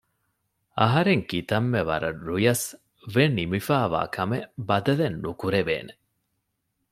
އަހަރެން 0.79 1.23
ކިތަންމެ 1.29 1.81
ވަރަށް 1.89 2.19
ރުޔަސް 2.27 2.67
ވެނިމިފައިވާ 3.13 4.01
ކަމެއް 4.15 4.49
ބަދަލެއް 4.67 5.17
ނުކުރެވޭނެ 5.23 5.93